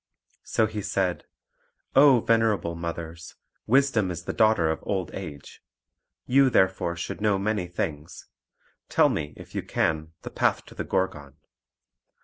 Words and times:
So 0.41 0.65
he 0.65 0.81
said, 0.81 1.25
"Oh, 1.95 2.21
venerable 2.21 2.73
mothers, 2.73 3.35
wisdom 3.67 4.09
is 4.09 4.23
the 4.23 4.33
daughter 4.33 4.71
of 4.71 4.79
old 4.81 5.13
age. 5.13 5.61
You 6.25 6.49
therefore 6.49 6.95
should 6.95 7.21
know 7.21 7.37
many 7.37 7.67
things. 7.67 8.25
Tell 8.89 9.09
me, 9.09 9.35
if 9.37 9.53
you 9.53 9.61
can, 9.61 10.13
the 10.23 10.31
path 10.31 10.65
to 10.65 10.73
the 10.73 10.83
Gorgon." 10.85 11.35